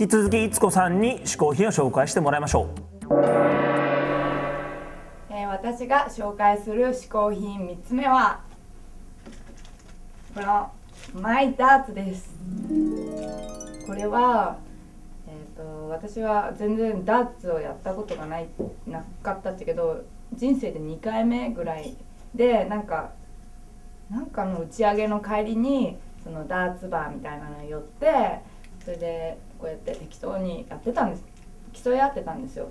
[0.00, 2.68] 引き続きいつこさんに嗜好品を紹介してもらいましょう。
[5.28, 8.40] えー私が紹介する嗜好品3つ目は
[10.34, 10.70] この
[11.12, 12.30] マイダーツです。
[13.86, 14.56] これは、
[15.28, 18.48] えー、と私は全然ダーツをやったことがない
[18.86, 21.94] なかったっちゃけど人生で2回目ぐらい
[22.34, 23.10] でなんか
[24.08, 28.40] なんかの打ち上げの帰りにそのダーツバーみたいなのに寄って
[28.84, 31.24] それでこうやって適当にやってたんです。
[31.72, 32.68] 競い合ってたんですよ。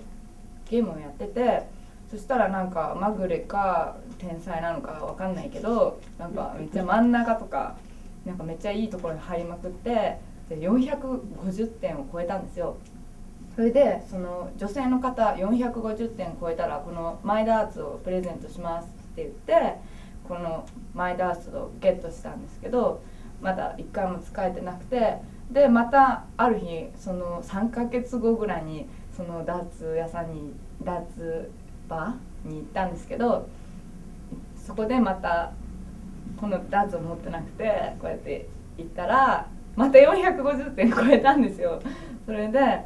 [0.70, 1.68] ゲームをやってて
[2.12, 7.76] そしたらなんかまぐれか天才なのかわかんないけどなんかめっちゃ真ん中とか
[8.26, 10.18] なんかめっちゃいいところに入りまくって
[10.50, 12.78] で450点を超えたんですよ。
[13.56, 14.04] それで？
[14.10, 19.76] その女性の方450点超えたらこのマイダーツをプレゼントしますって言って
[20.28, 23.02] このマイダーツをゲットしたんですけど
[23.42, 25.18] まだ1回も使えてなくて
[25.52, 31.52] でまたある日その3ヶ月後ぐらいにそのダーツ屋さんにダーツ
[31.88, 33.50] バーに行ったんですけど
[34.56, 35.52] そこでまた
[36.40, 41.82] このダーツを持ってなくてこうやって行ったらまた450点超えたんですよ。
[42.26, 42.86] それで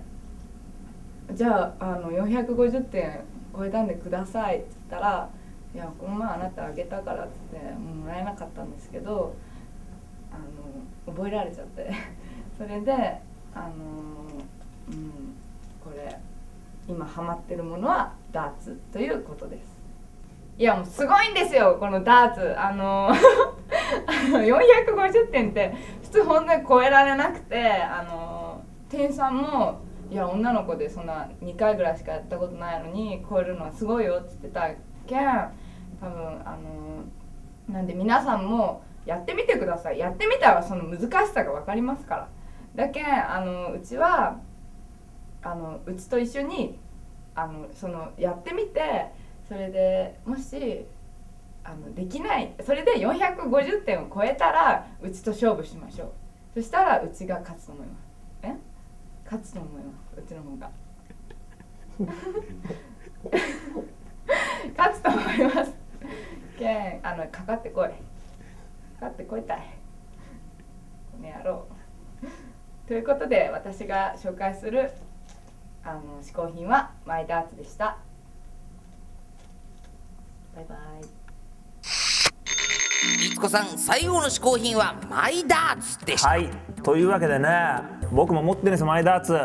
[1.34, 3.22] じゃああの450点
[3.56, 5.30] 超えたんでくださいって言ったら
[5.74, 9.36] 「いやこの前あなたあげたから」っつってもらえなかったんですけど
[10.34, 11.92] あの覚えられちゃって。
[12.58, 12.94] それで
[13.56, 13.66] あの
[14.90, 15.36] うん
[15.84, 16.20] これ
[16.88, 19.74] 今ハマってるものはダーツということです。
[20.58, 22.60] いやもうすごいんですよこのダーツ。
[22.60, 23.14] あの あ
[24.30, 25.74] の450点って
[26.04, 29.80] 普通本当に超えられなくてあの店員さんも
[30.12, 34.70] いや女の子でそんな2回ぐらいしかやったことないのに超えるのはすごいよって言ってた
[35.08, 35.50] けん
[36.00, 36.58] 多分あ
[37.68, 40.00] のなんで皆さんもやってみてください。
[40.00, 42.30] やってみたらその難しさが分かりますから。
[42.76, 44.40] だけんあのうちは
[45.42, 46.80] あのうちと一緒に
[47.36, 49.12] あのそのやってみて
[49.48, 50.86] それでもし
[51.64, 56.12] あのできないそれで450点を超えたらうちと勝負しましょう。
[56.56, 58.04] そしたらうちが勝つと思います。
[58.44, 58.56] え？
[59.26, 60.20] 勝つと思います。
[60.20, 60.70] うちの方が。
[64.78, 65.74] 勝つと思います。
[66.58, 67.90] けんあのかかってこい
[69.04, 69.58] かかってこいたい。
[71.12, 71.68] この野郎。
[72.88, 74.92] ということで私が紹介する
[75.84, 77.98] あの嗜好品はマイダーツでした。
[80.56, 81.06] バイバイ。
[83.28, 86.50] いつこさん最後の嗜好品はマイダーツでした、はい。
[86.82, 87.50] というわけでね
[88.14, 89.38] 僕も持ってるんですマイダーツ、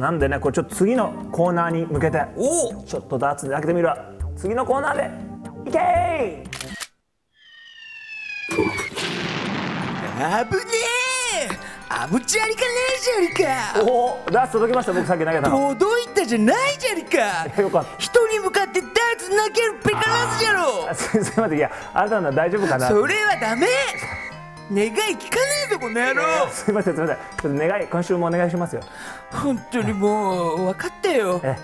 [0.00, 2.84] なんでねこれちょっと次のコーナーに向けておお。
[2.84, 4.10] ちょっとダーツで開けてみるわ。
[4.36, 5.10] 次のコーナーで
[5.68, 6.46] いけー
[10.18, 10.62] あぶね
[11.44, 11.48] え。
[11.90, 12.66] あぶちありかね
[12.96, 13.90] えじゃりか。
[13.90, 15.74] おおダーツ届きました僕さっき投げたの。
[15.74, 17.46] 届いたじゃないじゃりか。
[17.60, 17.98] よかった。
[17.98, 20.88] 人に向かってダーツ投げるペカラスじゃろ。
[20.90, 22.88] あす すいませんいやあなたのは大丈夫かな。
[22.88, 23.66] それはダメ。
[24.72, 26.48] 願い聞かねえぞこの野郎。
[26.50, 27.16] すいませんすいません。
[27.16, 28.80] ちょっと願い今週もお願いしますよ。
[29.30, 31.40] 本当にもう分かったよ。
[31.44, 31.56] え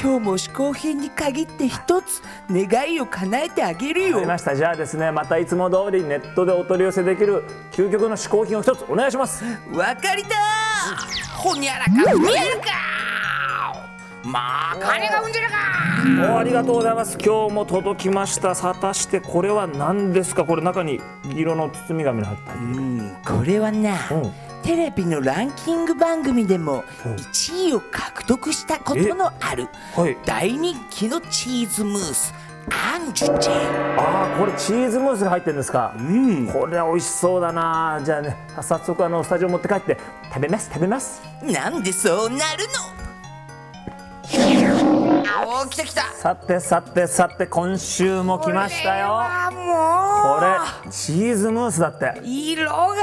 [0.00, 4.06] 今日も嗜好品に限って一つ願いを叶えてあげるよ。
[4.10, 4.54] わかりました。
[4.54, 7.42] じゃあですねまたいつも通りネットでお取り寄せできる
[7.72, 9.42] 究極の嗜好品を一つお願いします。
[9.72, 10.36] 分かりた
[11.36, 12.62] ほにゃらかふにゃらか
[14.24, 17.18] まあ金がうんじゃらかおありがとうございます。
[17.18, 18.54] 今日も届きました。
[18.54, 20.44] 果たしてこれは何ですか？
[20.44, 21.00] これ中に
[21.34, 24.32] 色の包み紙が入ったうんこれはな、うん
[24.62, 27.14] テレビのランキング番組でもうん。
[27.14, 30.16] 1位を獲得したことのあるはい。
[30.24, 32.34] 大人気のチーズムース
[32.70, 33.52] アンジュチェ。
[33.98, 35.94] ああこれチーズムースが入ってるんですか？
[35.96, 36.46] うん。
[36.48, 37.98] これは美味しそうだな。
[38.04, 39.96] じゃあね早速あのスタジオ持って帰って
[40.28, 41.22] 食べます食べます。
[41.42, 42.98] なんでそうなるの？
[45.46, 46.02] おー来た来た。
[46.12, 49.22] さてさてさて今週も来ましたよ。
[50.22, 52.20] これチーズムースだって。
[52.20, 52.96] う色が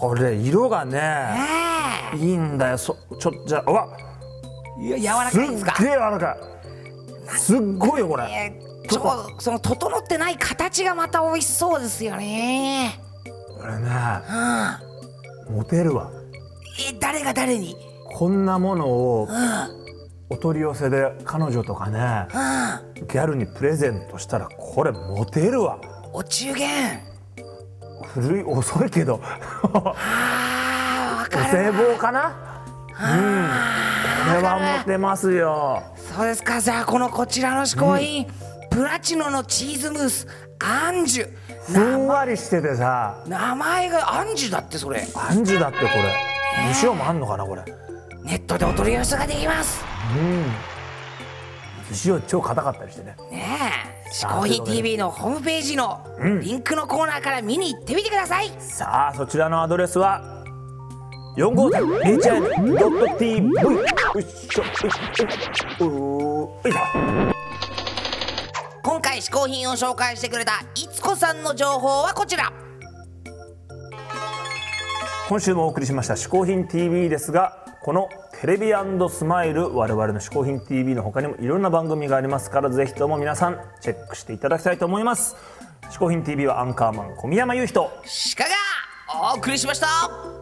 [0.00, 2.78] これ色がねあいいんだよ。
[2.78, 5.46] そちょっとじゃあうわーいや柔らすっげえか？
[5.46, 6.36] いんですか柔らか
[7.34, 7.38] い。
[7.38, 8.24] すっごいよこれ。
[8.24, 12.98] えーちょその整ってない形がまた美味しそうですよね。
[13.60, 13.90] これね
[15.50, 15.56] うん。
[15.56, 16.10] モテるわ。
[16.90, 17.76] え誰が誰に？
[18.14, 19.36] こんなものをうん。
[20.30, 22.28] お取り寄せで彼女とかね
[22.98, 23.06] うん。
[23.06, 25.78] ギャルにプレゼントしたらこれモテるわ。
[26.14, 26.98] お中元
[28.04, 29.20] 古い遅いけど。
[29.64, 29.94] お
[31.30, 32.64] 歳暮かな？
[32.88, 33.48] うん。
[34.26, 35.82] これはモテますよ。
[35.96, 36.60] そうですか。
[36.60, 38.26] じゃあこのこちらの嗜好品、
[38.70, 40.26] プラチノのチーズムース
[40.60, 41.30] アンジュ。
[41.66, 43.22] ふんわりしててさ。
[43.26, 45.06] 名前がアンジュだってそれ。
[45.14, 45.90] アンジュだってこれ。
[45.92, 47.62] 無塩もあんのかなこれ。
[48.22, 49.84] ネットでお取り寄せができます。
[52.04, 53.16] 塩超硬かったりしてね。
[53.30, 53.46] ね
[53.94, 56.00] え嗜好品 TV のホームページの
[56.40, 58.50] リンクのコーナーから見に行ってみてください。
[58.58, 60.42] さあそちらのアドレスは
[61.36, 63.82] 4号店 HN.tv よ
[64.18, 64.68] いしょよ
[66.66, 66.78] いしょ。
[68.82, 72.50] 今回嗜好品を紹介してくれたいつこさんの情報はこちら。
[75.28, 78.08] 今週もお送りしました「嗜好品 TV」ですがこの
[78.40, 78.72] テレビ
[79.08, 85.36] スマイル我々の嗜好品 TV の他にもいろんな番組がありますからぜひとも皆さんチェックしていただきたいと思います。
[85.90, 87.90] 嗜好品 TV はアンカーマン小宮山雄人
[88.36, 90.37] 鹿がお送りしました。